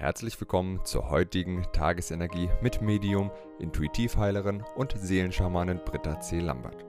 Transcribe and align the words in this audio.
Herzlich 0.00 0.40
willkommen 0.40 0.82
zur 0.86 1.10
heutigen 1.10 1.62
Tagesenergie 1.74 2.48
mit 2.62 2.80
Medium, 2.80 3.30
Intuitivheilerin 3.58 4.64
und 4.74 4.94
Seelenschamanin 4.96 5.78
Britta 5.84 6.18
C. 6.20 6.40
Lambert. 6.40 6.86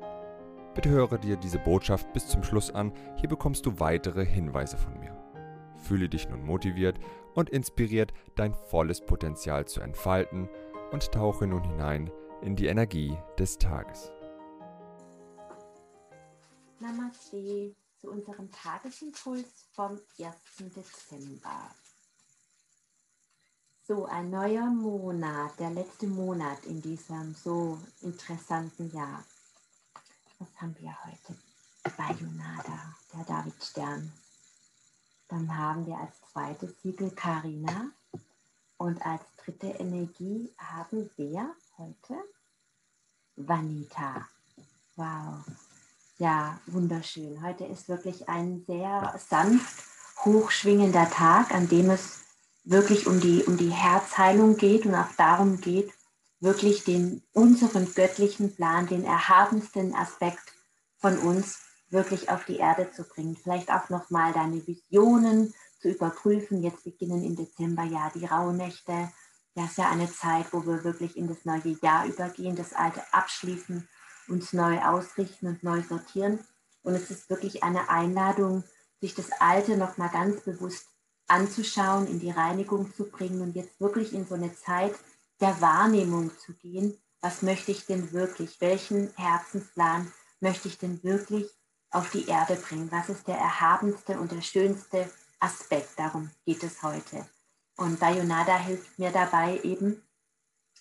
Bitte 0.76 0.88
höre 0.92 1.18
dir 1.18 1.36
diese 1.36 1.60
Botschaft 1.60 2.14
bis 2.14 2.30
zum 2.30 2.42
Schluss 2.42 2.72
an, 2.72 2.94
hier 3.18 3.28
bekommst 3.28 3.66
du 3.66 3.82
weitere 3.82 4.26
Hinweise 4.26 4.78
von 4.78 4.98
mir. 4.98 5.14
Fühle 5.76 6.08
dich 6.08 6.30
nun 6.30 6.46
motiviert 6.46 7.02
und 7.34 7.50
inspiriert, 7.50 8.14
dein 8.38 8.54
volles 8.54 9.02
Potenzial 9.02 9.68
zu 9.68 9.82
entfalten 9.82 10.48
und 10.94 11.12
tauche 11.12 11.48
nun 11.48 11.66
hinein 11.66 12.10
in 12.42 12.56
die 12.56 12.68
Energie 12.68 13.18
des 13.38 13.58
Tages. 13.58 14.10
Namaste 16.80 17.76
zu 18.00 18.10
unserem 18.10 18.50
Tagesimpuls 18.52 19.68
vom 19.74 20.00
1. 20.18 20.74
Dezember. 20.74 21.76
So, 23.88 24.06
ein 24.06 24.30
neuer 24.30 24.68
Monat, 24.68 25.60
der 25.60 25.72
letzte 25.72 26.06
Monat 26.06 26.66
in 26.66 26.84
diesem 26.84 27.34
so 27.34 27.80
interessanten 28.02 28.92
Jahr. 28.96 29.24
Was 30.38 30.50
haben 30.62 30.76
wir 30.80 30.96
heute? 31.04 31.36
Bayonada, 31.98 32.96
der 33.12 33.24
Davidstern. 33.26 34.14
Dann 35.30 35.58
haben 35.58 35.88
wir 35.88 35.98
als 35.98 36.14
zweites 36.32 36.80
Siegel 36.84 37.10
Karina. 37.10 37.90
Und 38.78 39.04
als 39.04 39.24
dritte 39.44 39.68
Energie 39.68 40.54
haben 40.60 41.10
wir 41.18 41.56
heute 41.78 42.24
Vanita. 43.36 44.28
Wow. 44.96 45.44
Ja, 46.20 46.60
wunderschön. 46.68 47.42
Heute 47.42 47.66
ist 47.66 47.90
wirklich 47.90 48.30
ein 48.30 48.64
sehr 48.68 49.20
sanft 49.28 49.86
hochschwingender 50.24 51.10
Tag, 51.10 51.52
an 51.52 51.68
dem 51.68 51.90
es 51.90 52.22
wirklich 52.64 53.08
um 53.08 53.20
die, 53.20 53.44
um 53.44 53.58
die 53.58 53.72
Herzheilung 53.72 54.58
geht 54.58 54.86
und 54.86 54.96
auch 54.96 55.12
darum 55.18 55.62
geht, 55.62 55.92
wirklich 56.40 56.84
den 56.84 57.22
unseren 57.34 57.94
göttlichen 57.94 58.56
Plan, 58.56 58.88
den 58.88 59.06
erhabensten 59.06 59.96
Aspekt 59.96 60.54
von 60.98 61.18
uns 61.20 61.60
wirklich 61.90 62.30
auf 62.30 62.46
die 62.46 62.58
Erde 62.58 62.92
zu 62.92 63.04
bringen. 63.04 63.36
Vielleicht 63.36 63.72
auch 63.72 63.90
nochmal 63.90 64.34
deine 64.34 64.66
Visionen 64.66 65.54
zu 65.82 65.90
überprüfen. 65.90 66.64
Jetzt 66.64 66.84
beginnen 66.84 67.24
im 67.24 67.36
Dezember 67.36 67.84
ja 67.84 68.12
die 68.16 68.26
Rauhnächte. 68.26 69.12
Das 69.56 69.72
ist 69.72 69.78
ja 69.78 69.90
eine 69.90 70.12
Zeit, 70.12 70.46
wo 70.52 70.66
wir 70.66 70.84
wirklich 70.84 71.18
in 71.18 71.28
das 71.28 71.44
neue 71.44 71.78
Jahr 71.82 72.06
übergehen, 72.06 72.56
das 72.56 72.74
alte 72.74 73.02
abschließen, 73.12 73.88
uns 74.28 74.54
neu 74.54 74.80
ausrichten 74.82 75.48
und 75.48 75.64
neu 75.64 75.82
sortieren. 75.82 76.40
Und 76.84 76.96
es 76.96 77.12
ist 77.12 77.30
wirklich 77.30 77.64
eine 77.64 77.90
Einladung, 77.90 78.64
sich 79.02 79.14
das 79.14 79.32
Alte 79.40 79.78
nochmal 79.78 80.10
ganz 80.10 80.42
bewusst 80.42 80.88
anzuschauen, 81.32 82.08
in 82.08 82.20
die 82.20 82.32
Reinigung 82.32 82.94
zu 82.94 83.10
bringen 83.10 83.42
und 83.42 83.56
jetzt 83.56 83.80
wirklich 83.80 84.14
in 84.14 84.28
so 84.28 84.36
eine 84.36 84.54
Zeit 84.54 84.94
der 85.40 85.60
Wahrnehmung 85.62 86.32
zu 86.38 86.54
gehen. 86.54 87.02
Was 87.22 87.42
möchte 87.42 87.72
ich 87.72 87.86
denn 87.86 88.12
wirklich? 88.12 88.60
Welchen 88.60 89.14
Herzensplan 89.16 90.12
möchte 90.42 90.68
ich 90.68 90.78
denn 90.78 91.04
wirklich 91.04 91.50
auf 91.90 92.12
die 92.12 92.28
Erde 92.28 92.56
bringen? 92.56 92.92
Was 92.92 93.10
ist 93.10 93.28
der 93.28 93.38
erhabenste 93.38 94.20
und 94.20 94.32
der 94.32 94.42
schönste 94.42 95.10
Aspekt? 95.40 95.98
Darum 95.98 96.30
geht 96.46 96.64
es 96.64 96.84
heute. 96.84 97.26
Und 97.78 98.00
Bayonada 98.00 98.58
hilft 98.58 99.00
mir 99.00 99.12
dabei 99.12 99.60
eben, 99.64 100.02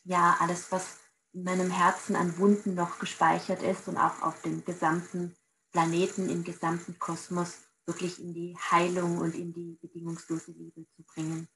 ja, 0.05 0.37
alles, 0.41 0.73
was 0.73 0.99
in 1.33 1.45
meinem 1.45 1.71
Herzen 1.71 2.17
an 2.17 2.37
Wunden 2.39 2.75
noch 2.75 2.99
gespeichert 2.99 3.63
ist 3.63 3.87
und 3.87 3.97
auch 3.97 4.23
auf 4.23 4.43
dem 4.43 4.65
gesamten 4.65 5.37
Planeten, 5.71 6.29
im 6.29 6.43
gesamten 6.43 6.99
Kosmos 6.99 7.59
wirklich 7.87 8.21
in 8.21 8.35
die 8.35 8.57
Heilung 8.71 9.19
und 9.19 9.35
in 9.35 9.53
die 9.53 9.79
bedingungslose 9.81 10.53
Liebe 10.53 10.87
zu 10.97 11.03
bringen. 11.03 11.49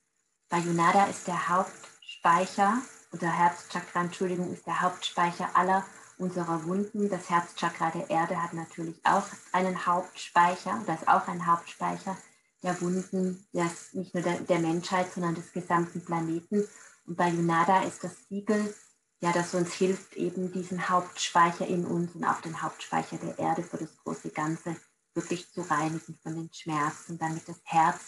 Bayonada 0.49 1.07
ist 1.07 1.27
der 1.27 1.49
Hauptspeicher, 1.49 2.83
oder 3.13 3.31
Herzchakra, 3.31 4.03
Entschuldigung, 4.03 4.53
ist 4.53 4.67
der 4.67 4.81
Hauptspeicher 4.81 5.51
aller 5.55 5.85
unserer 6.19 6.65
Wunden. 6.65 7.09
Das 7.09 7.31
Herzchakra 7.31 7.91
der 7.91 8.11
Erde 8.11 8.43
hat 8.43 8.53
natürlich 8.53 9.01
auch 9.05 9.27
einen 9.53 9.87
Hauptspeicher, 9.87 10.81
oder 10.83 10.95
ist 10.95 11.09
auch 11.09 11.27
ein 11.29 11.47
Hauptspeicher 11.47 12.17
der 12.63 12.81
Wunden, 12.81 13.47
das 13.53 13.93
nicht 13.93 14.15
nur 14.15 14.23
der, 14.23 14.41
der 14.41 14.59
Menschheit, 14.59 15.13
sondern 15.13 15.35
des 15.35 15.53
gesamten 15.53 16.05
Planeten. 16.05 16.67
Und 17.07 17.17
Bayonada 17.17 17.83
ist 17.83 18.03
das 18.03 18.13
Siegel, 18.29 18.75
ja, 19.21 19.33
das 19.33 19.55
uns 19.55 19.73
hilft, 19.73 20.15
eben 20.17 20.53
diesen 20.53 20.89
Hauptspeicher 20.89 21.67
in 21.67 21.87
uns 21.87 22.15
und 22.15 22.25
auch 22.25 22.41
den 22.41 22.61
Hauptspeicher 22.63 23.17
der 23.17 23.39
Erde 23.39 23.63
für 23.63 23.79
das 23.79 23.97
große 23.99 24.31
Ganze 24.31 24.77
wirklich 25.15 25.51
zu 25.53 25.63
reinigen 25.63 26.19
von 26.23 26.35
den 26.35 26.53
Schmerzen, 26.53 27.19
damit 27.19 27.49
das 27.49 27.61
Herz 27.65 28.01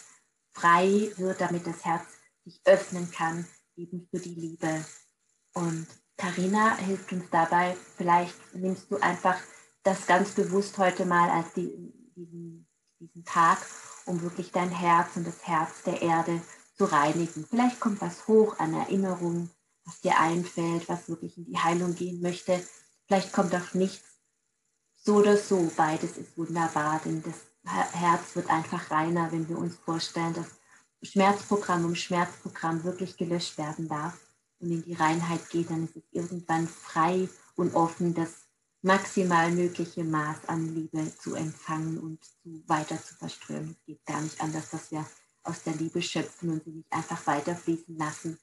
frei 0.53 1.11
wird, 1.17 1.41
damit 1.41 1.65
das 1.65 1.85
Herz 1.85 2.03
sich 2.43 2.61
öffnen 2.65 3.11
kann, 3.11 3.47
eben 3.75 4.07
für 4.09 4.19
die 4.19 4.35
Liebe. 4.35 4.85
Und 5.53 5.87
Karina 6.17 6.75
hilft 6.77 7.11
uns 7.11 7.25
dabei. 7.29 7.77
Vielleicht 7.95 8.35
nimmst 8.55 8.91
du 8.91 8.97
einfach 8.97 9.37
das 9.83 10.05
ganz 10.07 10.31
bewusst 10.31 10.77
heute 10.77 11.05
mal 11.05 11.29
als 11.29 11.53
die, 11.53 11.71
diesen, 12.15 12.67
diesen 12.99 13.23
Tag, 13.23 13.59
um 14.05 14.21
wirklich 14.21 14.51
dein 14.51 14.69
Herz 14.69 15.15
und 15.15 15.25
das 15.25 15.47
Herz 15.47 15.83
der 15.85 16.01
Erde 16.01 16.41
zu 16.75 16.85
reinigen. 16.85 17.45
Vielleicht 17.49 17.79
kommt 17.79 18.01
was 18.01 18.27
hoch 18.27 18.57
an 18.59 18.73
Erinnerungen, 18.73 19.49
was 19.85 20.01
dir 20.01 20.19
einfällt, 20.19 20.89
was 20.89 21.07
wirklich 21.07 21.37
in 21.37 21.45
die 21.45 21.57
Heilung 21.57 21.95
gehen 21.95 22.21
möchte. 22.21 22.61
Vielleicht 23.07 23.31
kommt 23.31 23.55
auch 23.55 23.73
nichts 23.73 24.06
so 25.07 25.15
oder 25.15 25.37
so, 25.37 25.71
beides 25.77 26.17
ist 26.17 26.37
wunderbar, 26.37 26.99
denn 27.05 27.23
das 27.23 27.35
Herz 27.93 28.35
wird 28.35 28.49
einfach 28.49 28.91
reiner, 28.91 29.31
wenn 29.31 29.47
wir 29.47 29.57
uns 29.57 29.77
vorstellen, 29.77 30.33
dass 30.33 30.47
Schmerzprogramm 31.01 31.85
um 31.85 31.95
Schmerzprogramm 31.95 32.83
wirklich 32.83 33.15
gelöscht 33.15 33.57
werden 33.57 33.87
darf 33.87 34.19
und 34.59 34.69
in 34.69 34.83
die 34.83 34.95
Reinheit 34.95 35.49
geht, 35.49 35.69
dann 35.69 35.85
ist 35.85 35.95
es 35.95 36.03
irgendwann 36.11 36.67
frei 36.67 37.29
und 37.55 37.73
offen, 37.73 38.15
das 38.15 38.47
maximal 38.81 39.49
mögliche 39.49 40.03
Maß 40.03 40.39
an 40.47 40.75
Liebe 40.75 41.09
zu 41.15 41.35
empfangen 41.35 41.99
und 41.99 42.21
zu, 42.25 42.61
weiter 42.67 43.01
zu 43.01 43.15
verströmen. 43.15 43.77
Es 43.79 43.85
geht 43.85 44.05
gar 44.05 44.19
nicht 44.19 44.41
anders, 44.41 44.71
dass 44.71 44.91
wir 44.91 45.05
aus 45.43 45.63
der 45.63 45.75
Liebe 45.75 46.01
schöpfen 46.01 46.49
und 46.49 46.65
sie 46.65 46.71
nicht 46.71 46.91
einfach 46.91 47.25
weiterfließen 47.25 47.97
lassen. 47.97 48.37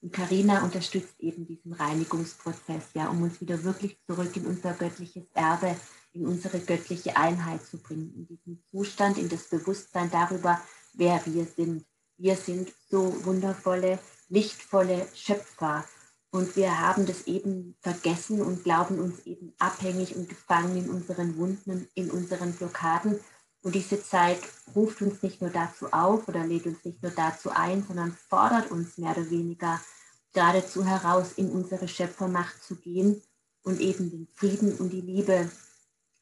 Und 0.00 0.12
Karina 0.12 0.64
unterstützt 0.64 1.20
eben 1.20 1.46
diesen 1.46 1.74
Reinigungsprozess, 1.74 2.86
ja, 2.94 3.08
um 3.08 3.22
uns 3.22 3.40
wieder 3.40 3.62
wirklich 3.62 3.98
zurück 4.04 4.36
in 4.36 4.46
unser 4.46 4.72
göttliches 4.72 5.24
Erbe 5.34 5.76
in 6.18 6.26
unsere 6.26 6.58
göttliche 6.58 7.16
Einheit 7.16 7.64
zu 7.64 7.78
bringen, 7.78 8.12
in 8.14 8.26
diesen 8.26 8.62
Zustand, 8.70 9.18
in 9.18 9.28
das 9.28 9.44
Bewusstsein 9.44 10.10
darüber, 10.10 10.60
wer 10.94 11.20
wir 11.26 11.46
sind. 11.46 11.84
Wir 12.16 12.36
sind 12.36 12.72
so 12.90 13.24
wundervolle, 13.24 13.98
lichtvolle 14.28 15.06
Schöpfer. 15.14 15.84
Und 16.30 16.56
wir 16.56 16.80
haben 16.80 17.06
das 17.06 17.26
eben 17.26 17.76
vergessen 17.80 18.42
und 18.42 18.64
glauben 18.64 18.98
uns 18.98 19.20
eben 19.24 19.54
abhängig 19.58 20.14
und 20.16 20.28
gefangen 20.28 20.76
in 20.76 20.90
unseren 20.90 21.36
Wunden, 21.38 21.88
in 21.94 22.10
unseren 22.10 22.52
Blockaden. 22.52 23.20
Und 23.62 23.74
diese 23.74 24.02
Zeit 24.02 24.40
ruft 24.74 25.00
uns 25.00 25.22
nicht 25.22 25.40
nur 25.40 25.50
dazu 25.50 25.92
auf 25.92 26.28
oder 26.28 26.44
lädt 26.44 26.66
uns 26.66 26.84
nicht 26.84 27.02
nur 27.02 27.12
dazu 27.12 27.50
ein, 27.50 27.84
sondern 27.86 28.16
fordert 28.28 28.70
uns 28.70 28.98
mehr 28.98 29.12
oder 29.12 29.30
weniger 29.30 29.80
geradezu 30.34 30.84
heraus, 30.84 31.32
in 31.36 31.50
unsere 31.50 31.88
Schöpfermacht 31.88 32.62
zu 32.62 32.76
gehen 32.76 33.22
und 33.62 33.80
eben 33.80 34.10
den 34.10 34.28
Frieden 34.34 34.76
und 34.76 34.90
die 34.90 35.00
Liebe 35.00 35.50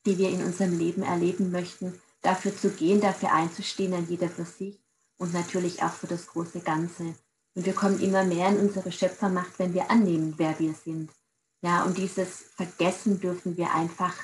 die 0.06 0.18
wir 0.18 0.30
in 0.30 0.42
unserem 0.42 0.78
Leben 0.78 1.02
erleben 1.02 1.50
möchten, 1.50 2.00
dafür 2.22 2.56
zu 2.56 2.70
gehen, 2.70 3.00
dafür 3.00 3.32
einzustehen, 3.32 3.92
dann 3.92 4.08
jeder 4.08 4.28
für 4.28 4.44
sich 4.44 4.78
und 5.18 5.34
natürlich 5.34 5.82
auch 5.82 5.92
für 5.92 6.06
das 6.06 6.26
große 6.28 6.60
Ganze. 6.60 7.14
Und 7.54 7.66
wir 7.66 7.74
kommen 7.74 8.00
immer 8.00 8.24
mehr 8.24 8.48
in 8.48 8.58
unsere 8.58 8.92
Schöpfermacht, 8.92 9.58
wenn 9.58 9.74
wir 9.74 9.90
annehmen, 9.90 10.34
wer 10.36 10.58
wir 10.58 10.74
sind. 10.74 11.10
Ja, 11.62 11.84
und 11.84 11.98
dieses 11.98 12.44
Vergessen 12.54 13.20
dürfen 13.20 13.56
wir 13.56 13.72
einfach 13.72 14.14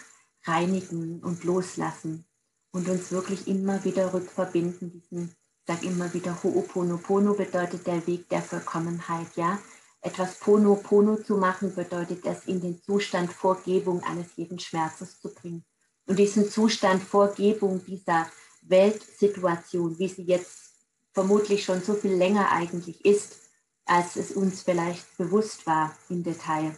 reinigen 0.44 1.20
und 1.20 1.44
loslassen 1.44 2.24
und 2.72 2.88
uns 2.88 3.10
wirklich 3.10 3.48
immer 3.48 3.84
wieder 3.84 4.12
rückverbinden. 4.12 4.92
Diesen, 4.92 5.34
ich 5.60 5.66
sage 5.66 5.86
immer 5.86 6.12
wieder, 6.12 6.38
Ho'oponopono 6.42 7.34
bedeutet 7.34 7.86
der 7.86 8.06
Weg 8.06 8.28
der 8.28 8.42
Vollkommenheit. 8.42 9.28
Ja, 9.36 9.58
etwas 10.02 10.38
Pono 10.38 10.76
Pono 10.76 11.16
zu 11.16 11.36
machen 11.36 11.74
bedeutet 11.74 12.24
es, 12.26 12.46
in 12.46 12.60
den 12.60 12.82
Zustand 12.82 13.32
Vorgebung 13.32 14.02
eines 14.02 14.36
jeden 14.36 14.58
Schmerzes 14.58 15.20
zu 15.20 15.32
bringen 15.32 15.64
und 16.06 16.18
diesen 16.18 16.48
Zustand 16.50 17.02
Vorgebung 17.02 17.84
dieser 17.84 18.28
Weltsituation, 18.62 19.98
wie 19.98 20.08
sie 20.08 20.22
jetzt 20.22 20.72
vermutlich 21.12 21.64
schon 21.64 21.82
so 21.82 21.94
viel 21.94 22.14
länger 22.14 22.50
eigentlich 22.50 23.04
ist, 23.04 23.36
als 23.84 24.16
es 24.16 24.32
uns 24.32 24.62
vielleicht 24.62 25.16
bewusst 25.16 25.66
war 25.66 25.96
im 26.08 26.22
Detail. 26.22 26.76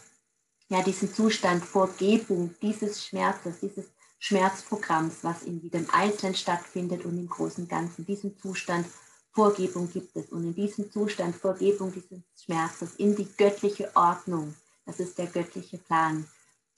Ja, 0.69 0.83
diesen 0.83 1.13
Zustand 1.13 1.65
Vorgebung 1.65 2.55
dieses 2.63 3.05
Schmerzes, 3.05 3.61
dieses 3.61 3.87
Schmerzprogramms, 4.19 5.17
was 5.23 5.43
in 5.43 5.61
jedem 5.61 5.89
Einzelnen 5.91 6.35
stattfindet 6.35 7.05
und 7.05 7.19
im 7.19 7.29
großen 7.29 7.69
Ganzen, 7.69 8.07
diesen 8.07 8.39
Zustand 8.39 8.87
Vorgebung 9.33 9.91
gibt 9.93 10.17
es. 10.17 10.31
Und 10.31 10.45
in 10.45 10.55
diesem 10.55 10.91
Zustand 10.91 11.37
Vorgebung 11.37 11.93
dieses 11.93 12.23
Schmerzes, 12.43 12.95
in 12.97 13.15
die 13.17 13.29
göttliche 13.37 13.91
Ordnung, 13.95 14.55
das 14.87 15.01
ist 15.01 15.19
der 15.19 15.27
göttliche 15.27 15.79
Plan, 15.79 16.27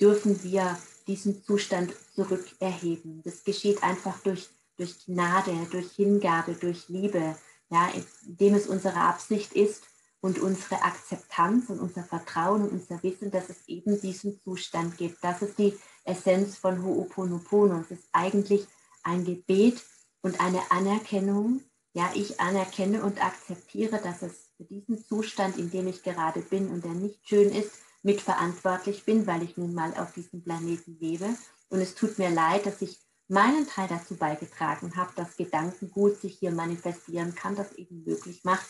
dürfen 0.01 0.43
wir 0.43 0.79
diesen 1.07 1.43
Zustand 1.45 1.95
zurückerheben. 2.15 3.23
Das 3.25 3.45
geschieht 3.45 3.83
einfach 3.83 4.19
durch, 4.21 4.49
durch 4.77 5.07
Gnade, 5.07 5.53
durch 5.71 5.93
Hingabe, 5.93 6.55
durch 6.55 6.89
Liebe, 6.89 7.37
ja, 7.71 7.91
indem 8.25 8.55
es 8.55 8.67
unsere 8.67 8.97
Absicht 8.97 9.53
ist 9.53 9.85
und 10.21 10.39
unsere 10.39 10.83
Akzeptanz 10.83 11.71
und 11.71 11.81
unser 11.81 12.03
Vertrauen 12.03 12.63
und 12.63 12.73
unser 12.73 13.03
Wissen, 13.03 13.31
dass 13.31 13.49
es 13.49 13.67
eben 13.69 14.01
diesen 14.01 14.41
Zustand 14.43 14.97
gibt. 14.97 15.23
Das 15.23 15.43
ist 15.43 15.59
die 15.59 15.79
Essenz 16.05 16.57
von 16.57 16.85
Ho'oponopono. 16.85 17.81
Es 17.81 17.91
ist 17.91 18.09
eigentlich 18.13 18.67
ein 19.03 19.25
Gebet 19.25 19.83
und 20.23 20.41
eine 20.41 20.61
Anerkennung. 20.71 21.61
Ja, 21.93 22.11
ich 22.15 22.41
anerkenne 22.41 23.03
und 23.03 23.25
akzeptiere, 23.25 24.01
dass 24.03 24.23
es 24.23 24.51
diesen 24.59 25.03
Zustand, 25.03 25.57
in 25.57 25.71
dem 25.71 25.87
ich 25.87 26.03
gerade 26.03 26.41
bin 26.41 26.69
und 26.69 26.85
der 26.85 26.93
nicht 26.93 27.27
schön 27.27 27.51
ist, 27.51 27.71
mitverantwortlich 28.07 29.05
bin, 29.05 29.27
weil 29.27 29.43
ich 29.43 29.57
nun 29.57 29.75
mal 29.75 29.93
auf 29.95 30.13
diesem 30.15 30.43
Planeten 30.43 30.97
lebe. 31.01 31.29
Und 31.69 31.81
es 31.81 31.95
tut 31.95 32.19
mir 32.19 32.31
leid, 32.31 32.65
dass 32.65 32.81
ich 32.81 32.99
meinen 33.29 33.67
Teil 33.67 33.89
dazu 33.89 34.15
beigetragen 34.17 34.97
habe, 34.97 35.11
dass 35.17 35.37
Gedankengut 35.37 36.21
sich 36.21 36.39
hier 36.39 36.53
manifestieren 36.53 37.35
kann, 37.35 37.57
das 37.57 37.73
eben 37.73 38.05
möglich 38.05 38.45
macht, 38.45 38.67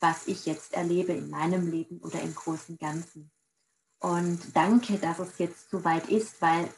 was 0.00 0.26
ich 0.26 0.46
jetzt 0.46 0.72
erlebe 0.72 1.12
in 1.12 1.28
meinem 1.28 1.70
Leben 1.70 1.98
oder 1.98 2.20
im 2.22 2.34
großen 2.34 2.78
Ganzen. 2.78 3.30
Und 4.00 4.40
danke, 4.54 4.96
dass 4.98 5.18
es 5.18 5.38
jetzt 5.38 5.70
so 5.70 5.84
weit 5.84 6.08
ist, 6.08 6.40
weil 6.40 6.72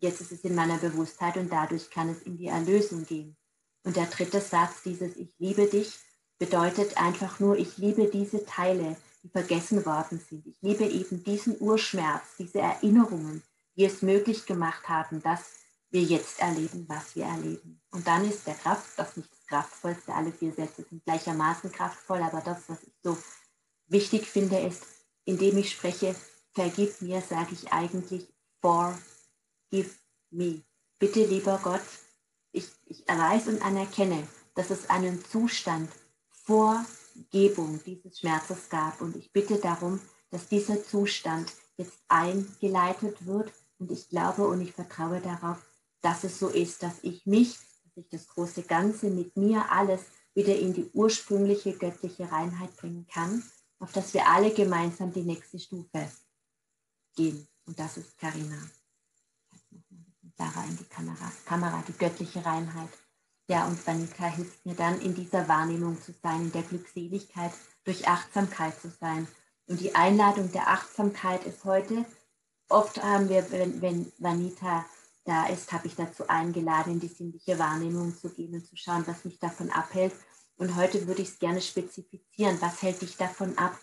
jetzt 0.00 0.20
ist 0.20 0.32
es 0.32 0.40
in 0.40 0.56
meiner 0.56 0.78
Bewusstheit 0.78 1.36
und 1.36 1.52
dadurch 1.52 1.90
kann 1.90 2.08
es 2.08 2.22
in 2.22 2.38
die 2.38 2.48
Erlösung 2.48 3.04
gehen. 3.04 3.36
Und 3.84 3.96
der 3.96 4.06
dritte 4.06 4.40
Satz, 4.40 4.82
dieses 4.82 5.16
Ich 5.16 5.32
liebe 5.38 5.66
dich, 5.66 5.98
bedeutet 6.38 6.96
einfach 6.96 7.38
nur, 7.38 7.56
ich 7.56 7.78
liebe 7.78 8.08
diese 8.08 8.44
Teile, 8.44 8.96
die 9.22 9.28
vergessen 9.28 9.84
worden 9.86 10.20
sind. 10.28 10.46
Ich 10.46 10.56
liebe 10.60 10.84
eben 10.84 11.22
diesen 11.24 11.60
Urschmerz, 11.60 12.22
diese 12.38 12.60
Erinnerungen, 12.60 13.42
die 13.76 13.84
es 13.84 14.02
möglich 14.02 14.46
gemacht 14.46 14.88
haben, 14.88 15.22
dass 15.22 15.40
wir 15.90 16.02
jetzt 16.02 16.40
erleben, 16.40 16.86
was 16.88 17.14
wir 17.14 17.24
erleben. 17.24 17.80
Und 17.90 18.06
dann 18.06 18.28
ist 18.28 18.46
der 18.46 18.54
Kraft, 18.54 18.86
das 18.96 19.16
nicht 19.16 19.30
das 19.30 19.46
kraftvollste, 19.46 20.14
alle 20.14 20.32
vier 20.32 20.52
Sätze 20.52 20.84
sind 20.88 21.04
gleichermaßen 21.04 21.70
kraftvoll, 21.70 22.22
aber 22.22 22.40
das, 22.40 22.62
was 22.68 22.82
ich 22.82 22.94
so 23.02 23.16
wichtig 23.86 24.26
finde, 24.26 24.58
ist, 24.58 24.82
indem 25.24 25.58
ich 25.58 25.70
spreche, 25.70 26.14
vergib 26.52 27.00
mir, 27.02 27.20
sage 27.20 27.52
ich 27.52 27.72
eigentlich, 27.72 28.26
forgive 28.60 29.90
me. 30.30 30.62
Bitte, 30.98 31.24
lieber 31.24 31.60
Gott, 31.62 31.82
ich, 32.52 32.68
ich 32.86 33.04
weiß 33.06 33.48
und 33.48 33.62
anerkenne, 33.62 34.26
dass 34.54 34.70
es 34.70 34.88
einen 34.88 35.24
Zustand 35.24 35.90
vor 36.30 36.84
Gebung 37.30 37.80
dieses 37.84 38.18
Schmerzes 38.18 38.68
gab. 38.68 39.00
Und 39.00 39.16
ich 39.16 39.32
bitte 39.32 39.58
darum, 39.58 40.00
dass 40.30 40.48
dieser 40.48 40.82
Zustand 40.84 41.52
jetzt 41.76 41.98
eingeleitet 42.08 43.26
wird. 43.26 43.52
Und 43.78 43.90
ich 43.90 44.08
glaube 44.08 44.46
und 44.46 44.60
ich 44.60 44.72
vertraue 44.72 45.20
darauf, 45.20 45.58
dass 46.00 46.24
es 46.24 46.38
so 46.38 46.48
ist, 46.48 46.82
dass 46.82 47.02
ich 47.02 47.26
mich, 47.26 47.58
dass 47.84 47.96
ich 47.96 48.08
das 48.08 48.28
große 48.28 48.62
Ganze 48.62 49.10
mit 49.10 49.36
mir 49.36 49.70
alles 49.70 50.02
wieder 50.34 50.58
in 50.58 50.72
die 50.72 50.90
ursprüngliche 50.92 51.76
göttliche 51.76 52.30
Reinheit 52.30 52.74
bringen 52.76 53.06
kann, 53.06 53.42
auf 53.78 53.92
dass 53.92 54.14
wir 54.14 54.26
alle 54.28 54.52
gemeinsam 54.52 55.12
die 55.12 55.22
nächste 55.22 55.58
Stufe 55.58 56.10
gehen. 57.14 57.46
Und 57.66 57.78
das 57.78 57.96
ist 57.96 58.16
Karina. 58.18 58.58
Sarah 60.36 60.64
in 60.64 60.76
die 60.76 60.84
Kamera, 60.84 61.30
Kamera, 61.44 61.84
die 61.86 61.92
göttliche 61.92 62.44
Reinheit. 62.44 62.88
Ja, 63.48 63.66
und 63.66 63.84
Vanika 63.86 64.26
hilft 64.26 64.64
mir 64.64 64.74
dann, 64.74 65.00
in 65.00 65.14
dieser 65.14 65.48
Wahrnehmung 65.48 66.00
zu 66.00 66.12
sein, 66.22 66.42
in 66.42 66.52
der 66.52 66.62
Glückseligkeit, 66.62 67.52
durch 67.84 68.06
Achtsamkeit 68.06 68.80
zu 68.80 68.90
sein. 69.00 69.26
Und 69.66 69.80
die 69.80 69.94
Einladung 69.94 70.50
der 70.52 70.68
Achtsamkeit 70.68 71.44
ist 71.44 71.64
heute, 71.64 72.04
oft 72.68 73.02
haben 73.02 73.28
wir, 73.28 73.50
wenn, 73.50 73.82
wenn 73.82 74.12
Vanita 74.18 74.84
da 75.24 75.46
ist, 75.46 75.72
habe 75.72 75.86
ich 75.86 75.94
dazu 75.94 76.28
eingeladen, 76.28 76.94
in 76.94 77.00
die 77.00 77.08
sinnliche 77.08 77.58
Wahrnehmung 77.58 78.16
zu 78.16 78.28
gehen 78.30 78.54
und 78.54 78.66
zu 78.66 78.76
schauen, 78.76 79.06
was 79.06 79.24
mich 79.24 79.38
davon 79.38 79.70
abhält. 79.70 80.12
Und 80.56 80.76
heute 80.76 81.06
würde 81.06 81.22
ich 81.22 81.28
es 81.28 81.38
gerne 81.38 81.60
spezifizieren. 81.60 82.60
Was 82.60 82.82
hält 82.82 83.02
dich 83.02 83.16
davon 83.16 83.56
ab, 83.58 83.78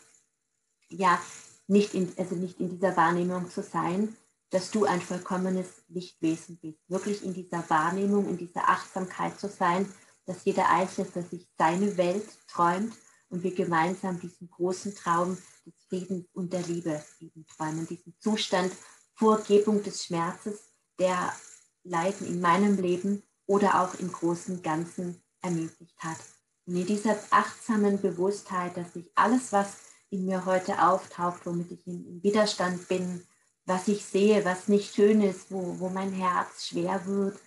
ja, 0.89 1.19
nicht 1.67 1.94
in, 1.94 2.11
also 2.17 2.35
nicht 2.35 2.59
in 2.59 2.69
dieser 2.69 2.97
Wahrnehmung 2.97 3.50
zu 3.50 3.61
sein, 3.61 4.15
dass 4.49 4.71
du 4.71 4.85
ein 4.85 5.01
vollkommenes 5.01 5.83
Lichtwesen 5.87 6.57
bist. 6.57 6.79
Wirklich 6.87 7.23
in 7.23 7.33
dieser 7.33 7.69
Wahrnehmung, 7.69 8.27
in 8.27 8.37
dieser 8.37 8.67
Achtsamkeit 8.67 9.39
zu 9.39 9.47
sein, 9.47 9.91
dass 10.25 10.45
jeder 10.45 10.69
Einzelne 10.69 11.07
für 11.07 11.23
sich 11.23 11.47
seine 11.57 11.97
Welt 11.97 12.27
träumt 12.47 12.93
und 13.29 13.43
wir 13.43 13.53
gemeinsam 13.53 14.19
diesen 14.19 14.49
großen 14.49 14.95
Traum 14.95 15.37
des 15.65 15.73
Friedens 15.87 16.25
und 16.33 16.53
der 16.53 16.61
Liebe 16.63 17.03
eben 17.19 17.45
träumen, 17.47 17.87
diesen 17.87 18.15
Zustand 18.19 18.71
Vorgebung 19.15 19.83
des 19.83 20.05
Schmerzes, 20.05 20.73
der 20.97 21.33
Leiden 21.83 22.27
in 22.27 22.41
meinem 22.41 22.77
Leben 22.77 23.23
oder 23.45 23.81
auch 23.81 23.95
im 23.95 24.11
großen 24.11 24.61
Ganzen 24.61 25.21
ermöglicht 25.41 25.97
hat. 25.99 26.17
Und 26.65 26.75
in 26.75 26.85
dieser 26.85 27.17
achtsamen 27.31 27.99
Bewusstheit, 27.99 28.77
dass 28.77 28.95
ich 28.95 29.11
alles, 29.15 29.51
was 29.51 29.77
in 30.09 30.25
mir 30.25 30.45
heute 30.45 30.81
auftaucht, 30.81 31.45
womit 31.45 31.71
ich 31.71 31.85
in 31.87 32.21
Widerstand 32.23 32.87
bin, 32.87 33.25
was 33.69 33.88
ich 33.88 34.04
sehe, 34.04 34.44
was 34.45 34.68
nicht 34.68 34.95
schön 34.95 35.21
ist, 35.21 35.51
wo, 35.51 35.80
wo 35.80 35.89
mein 35.89 36.12
Herz 36.12 36.66
schwer 36.66 37.06
wird, 37.06 37.39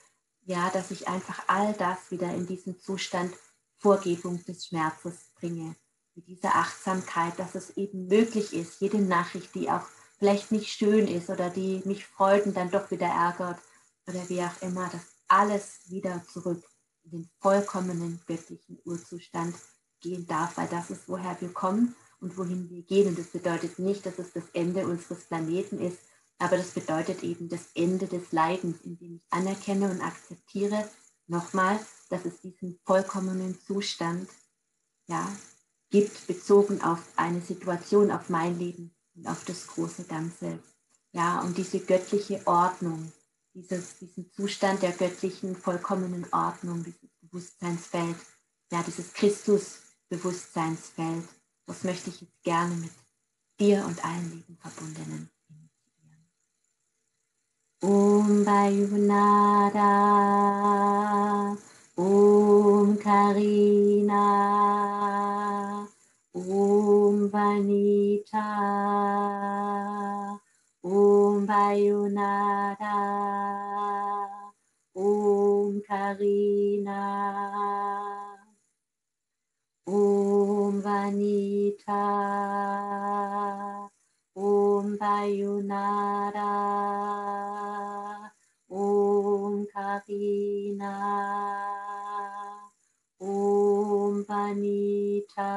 ja, 0.45 0.71
dass 0.71 0.93
ich 0.93 1.09
einfach 1.09 1.43
all 1.49 1.73
das 1.75 2.13
wieder 2.13 2.33
in 2.33 2.47
diesen 2.47 2.79
Zustand 2.79 3.35
Vorgebung 3.79 4.43
des 4.45 4.67
Schmerzes 4.67 5.33
bringe. 5.35 5.75
Mit 6.15 6.29
dieser 6.29 6.55
Achtsamkeit, 6.55 7.37
dass 7.41 7.57
es 7.57 7.77
eben 7.77 8.07
möglich 8.07 8.53
ist, 8.53 8.81
jede 8.81 9.01
Nachricht, 9.01 9.53
die 9.57 9.69
auch 9.69 9.85
vielleicht 10.21 10.53
nicht 10.53 10.69
schön 10.69 11.09
ist 11.09 11.29
oder 11.29 11.51
die 11.51 11.83
mich 11.87 12.07
freut 12.07 12.47
und 12.47 12.57
dann 12.57 12.71
doch 12.71 12.89
wieder 12.93 13.09
ärgert 13.09 13.59
oder 14.07 14.29
wie 14.29 14.43
auch 14.43 14.63
immer, 14.63 14.89
dass 14.91 15.03
alles 15.27 15.81
wieder 15.89 16.23
zurück 16.33 16.63
in 17.03 17.11
den 17.11 17.31
vollkommenen 17.41 18.21
göttlichen 18.29 18.79
Urzustand 18.85 19.57
gehen 20.01 20.29
darf, 20.29 20.57
weil 20.57 20.69
das 20.69 20.91
ist, 20.91 21.09
woher 21.09 21.37
wir 21.41 21.53
kommen 21.53 21.97
und 22.21 22.39
wohin 22.39 22.71
wir 22.71 22.83
gehen. 22.83 23.09
Und 23.09 23.19
das 23.19 23.27
bedeutet 23.27 23.81
nicht, 23.81 24.07
dass 24.07 24.21
es 24.21 24.33
das 24.33 24.45
Ende 24.53 24.87
unseres 24.87 25.25
Planeten 25.25 25.81
ist, 25.81 25.99
aber 26.43 26.57
das 26.57 26.71
bedeutet 26.73 27.23
eben 27.23 27.49
das 27.49 27.69
Ende 27.75 28.09
des 28.09 28.33
Leidens, 28.33 28.81
indem 28.83 29.15
ich 29.15 29.23
anerkenne 29.31 29.89
und 29.89 30.01
akzeptiere, 30.01 30.91
nochmal, 31.29 31.79
dass 32.11 32.25
es 32.25 32.41
diesen 32.41 32.81
vollkommenen 32.85 33.61
Zustand 33.61 34.29
ja, 35.07 35.25
gibt, 35.91 36.27
bezogen 36.27 36.83
auf 36.83 36.99
eine 37.15 37.41
Situation, 37.41 38.11
auf 38.11 38.29
mein 38.29 38.59
Leben 38.59 38.93
und 39.15 39.29
auf 39.29 39.45
das 39.45 39.69
große 39.69 40.03
Ganze. 40.05 40.59
Ja, 41.13 41.43
und 41.43 41.57
diese 41.57 41.79
göttliche 41.79 42.45
Ordnung, 42.45 43.13
dieses, 43.55 43.99
diesen 43.99 44.29
Zustand 44.33 44.83
der 44.83 44.91
göttlichen, 44.93 45.55
vollkommenen 45.55 46.27
Ordnung, 46.33 46.83
dieses 46.83 47.09
Bewusstseinsfeld, 47.21 48.17
ja, 48.73 48.83
dieses 48.83 49.13
Christus-Bewusstseinsfeld, 49.13 51.29
das 51.67 51.85
möchte 51.85 52.11
ich 52.11 52.21
jetzt 52.21 52.43
gerne 52.43 52.75
mit 52.75 52.91
dir 53.61 53.87
und 53.87 54.05
allen 54.05 54.33
Leben 54.33 54.57
verbundenen 54.57 55.31
Um, 57.83 58.13
Om 58.23 58.45
Bayunada, 58.45 59.91
Om 61.97 62.91
um, 62.91 62.97
Karina, 62.99 64.23
Om 66.35 67.29
Vanita, 67.31 68.49
Om 70.83 71.47
Bayunada, 71.47 72.97
Om 74.95 75.81
Karina, 75.83 77.01
Om 79.87 80.81
Vanita, 80.83 82.03
Om 84.35 84.97
Bayunada. 84.99 86.51
Karina, 89.93 90.95
Om 93.21 94.25
Vanita, 94.25 95.53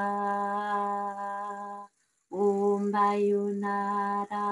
Om 2.29 2.91
Bayunara, 2.91 4.47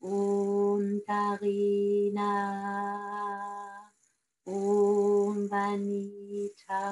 Om 0.00 1.00
Karina, 1.06 2.32
Om 4.46 5.50
Vanita. 5.50 6.82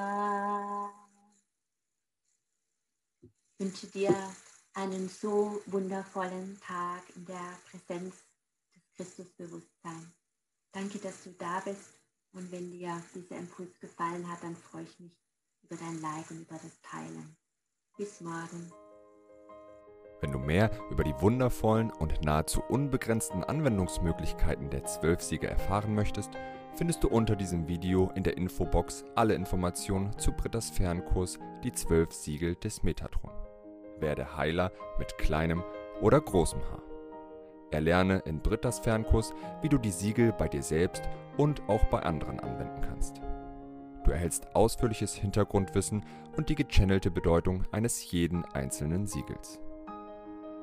Ich 3.22 3.58
wünsche 3.58 3.86
dir 3.86 4.14
einen 4.74 5.08
so 5.08 5.62
wundervollen 5.64 6.60
Tag 6.60 7.02
in 7.16 7.24
der 7.24 7.58
Präsenz 7.70 8.16
des 8.74 8.82
Christusbewusstseins. 8.96 10.19
Danke, 10.72 10.98
dass 10.98 11.24
du 11.24 11.30
da 11.30 11.60
bist. 11.64 11.98
Und 12.32 12.50
wenn 12.52 12.70
dir 12.70 13.02
dieser 13.14 13.36
Impuls 13.36 13.78
gefallen 13.80 14.30
hat, 14.30 14.42
dann 14.42 14.54
freue 14.54 14.84
ich 14.84 15.00
mich 15.00 15.12
über 15.62 15.76
dein 15.76 16.00
Like 16.00 16.30
und 16.30 16.42
über 16.42 16.54
das 16.54 16.80
Teilen. 16.82 17.36
Bis 17.96 18.20
morgen. 18.20 18.72
Wenn 20.20 20.32
du 20.32 20.38
mehr 20.38 20.70
über 20.90 21.02
die 21.02 21.18
wundervollen 21.20 21.90
und 21.90 22.22
nahezu 22.22 22.62
unbegrenzten 22.68 23.42
Anwendungsmöglichkeiten 23.42 24.70
der 24.70 24.84
Zwölfsiege 24.84 25.48
erfahren 25.48 25.94
möchtest, 25.94 26.30
findest 26.74 27.02
du 27.02 27.08
unter 27.08 27.36
diesem 27.36 27.66
Video 27.66 28.12
in 28.14 28.22
der 28.22 28.36
Infobox 28.36 29.04
alle 29.16 29.34
Informationen 29.34 30.16
zu 30.18 30.32
Britta's 30.32 30.70
Fernkurs 30.70 31.38
Die 31.64 31.72
12 31.72 32.12
Siegel 32.12 32.54
des 32.54 32.82
Metatron. 32.82 33.32
Werde 33.98 34.36
Heiler 34.36 34.72
mit 34.98 35.18
kleinem 35.18 35.64
oder 36.00 36.20
großem 36.20 36.60
Haar. 36.70 36.89
Erlerne 37.72 38.18
in 38.26 38.40
Britta's 38.40 38.78
Fernkurs, 38.78 39.32
wie 39.62 39.68
du 39.68 39.78
die 39.78 39.90
Siegel 39.90 40.32
bei 40.32 40.48
dir 40.48 40.62
selbst 40.62 41.08
und 41.36 41.62
auch 41.68 41.84
bei 41.84 42.00
anderen 42.00 42.40
anwenden 42.40 42.80
kannst. 42.82 43.20
Du 44.04 44.10
erhältst 44.10 44.54
ausführliches 44.54 45.14
Hintergrundwissen 45.14 46.04
und 46.36 46.48
die 46.48 46.54
gechannelte 46.54 47.10
Bedeutung 47.10 47.64
eines 47.70 48.10
jeden 48.10 48.44
einzelnen 48.46 49.06
Siegels. 49.06 49.60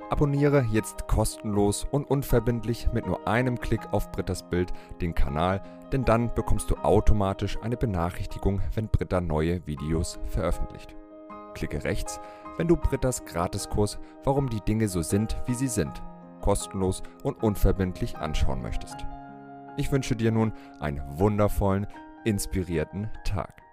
Abonniere 0.09 0.65
jetzt 0.71 1.07
kostenlos 1.07 1.85
und 1.91 2.09
unverbindlich 2.09 2.87
mit 2.93 3.05
nur 3.05 3.27
einem 3.27 3.59
Klick 3.59 3.91
auf 3.91 4.11
Britta's 4.11 4.49
Bild 4.49 4.71
den 5.01 5.13
Kanal, 5.13 5.61
denn 5.91 6.05
dann 6.05 6.33
bekommst 6.33 6.71
du 6.71 6.75
automatisch 6.77 7.57
eine 7.61 7.75
Benachrichtigung, 7.75 8.61
wenn 8.73 8.87
Britta 8.87 9.19
neue 9.19 9.65
Videos 9.67 10.17
veröffentlicht. 10.27 10.95
Klicke 11.53 11.83
rechts, 11.83 12.21
wenn 12.57 12.67
du 12.67 12.77
Britta's 12.77 13.25
Gratiskurs 13.25 13.99
Warum 14.23 14.49
die 14.49 14.61
Dinge 14.61 14.87
so 14.87 15.01
sind, 15.01 15.37
wie 15.45 15.53
sie 15.53 15.67
sind, 15.67 16.01
kostenlos 16.47 17.03
und 17.23 17.43
unverbindlich 17.43 18.15
anschauen 18.15 18.61
möchtest. 18.61 18.95
Ich 19.75 19.91
wünsche 19.91 20.15
dir 20.15 20.31
nun 20.31 20.53
einen 20.79 21.01
wundervollen, 21.19 21.87
inspirierten 22.23 23.09
Tag. 23.25 23.66